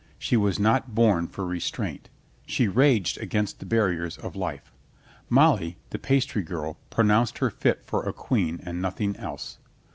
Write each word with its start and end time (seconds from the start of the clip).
She 0.17 0.35
was 0.35 0.57
not 0.57 0.95
born 0.95 1.27
for 1.27 1.45
restraint. 1.45 2.09
She 2.47 2.67
raged 2.67 3.19
against 3.19 3.59
the 3.59 3.67
barriers 3.67 4.17
of 4.17 4.35
life. 4.35 4.73
Molly, 5.29 5.77
the 5.91 5.99
pastry 5.99 6.41
girl, 6.41 6.79
pronounced 6.89 7.37
her 7.37 7.51
fit 7.51 7.85
for 7.85 8.01
a 8.01 8.11
queen 8.11 8.59
and 8.63 8.81
nothing 8.81 9.15
else. 9.17 9.59